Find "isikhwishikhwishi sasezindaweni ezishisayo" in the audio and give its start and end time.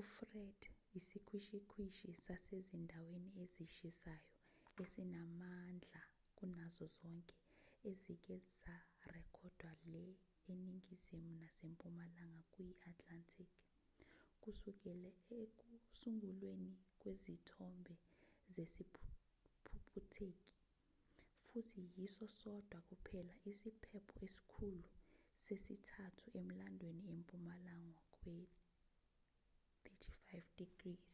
0.98-4.26